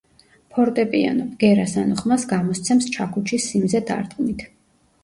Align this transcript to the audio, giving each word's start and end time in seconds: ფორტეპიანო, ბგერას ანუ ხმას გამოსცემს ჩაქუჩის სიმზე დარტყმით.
ფორტეპიანო, 0.55 1.27
ბგერას 1.35 1.75
ანუ 1.83 1.99
ხმას 2.01 2.27
გამოსცემს 2.35 2.91
ჩაქუჩის 2.97 3.47
სიმზე 3.53 3.85
დარტყმით. 3.93 4.49